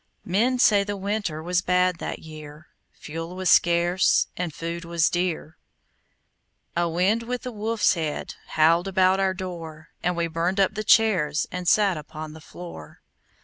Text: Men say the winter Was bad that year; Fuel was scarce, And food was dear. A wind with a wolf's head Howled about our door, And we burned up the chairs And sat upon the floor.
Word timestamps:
Men 0.25 0.57
say 0.57 0.83
the 0.83 0.97
winter 0.97 1.43
Was 1.43 1.61
bad 1.61 1.99
that 1.99 2.17
year; 2.23 2.69
Fuel 2.93 3.35
was 3.35 3.51
scarce, 3.51 4.29
And 4.35 4.51
food 4.51 4.83
was 4.83 5.11
dear. 5.11 5.57
A 6.75 6.89
wind 6.89 7.21
with 7.21 7.45
a 7.45 7.51
wolf's 7.51 7.93
head 7.93 8.33
Howled 8.47 8.87
about 8.87 9.19
our 9.19 9.35
door, 9.35 9.89
And 10.01 10.17
we 10.17 10.25
burned 10.25 10.59
up 10.59 10.73
the 10.73 10.83
chairs 10.83 11.45
And 11.51 11.67
sat 11.67 11.97
upon 11.97 12.33
the 12.33 12.41
floor. 12.41 13.03